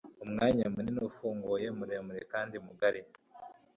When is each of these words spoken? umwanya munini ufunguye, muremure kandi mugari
umwanya 0.25 0.65
munini 0.75 1.01
ufunguye, 1.09 1.67
muremure 1.77 2.21
kandi 2.33 2.55
mugari 2.65 3.01